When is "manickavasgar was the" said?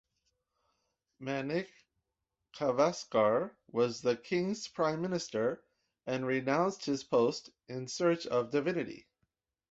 1.21-4.15